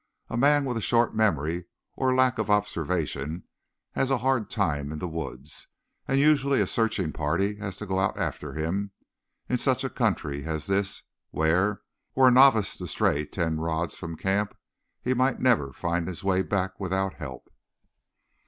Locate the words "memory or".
1.13-2.15